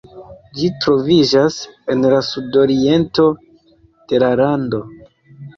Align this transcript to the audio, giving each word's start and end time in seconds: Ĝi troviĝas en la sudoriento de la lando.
Ĝi 0.59 0.69
troviĝas 0.85 1.57
en 1.95 2.01
la 2.15 2.23
sudoriento 2.29 3.27
de 4.13 4.23
la 4.25 4.35
lando. 4.43 4.85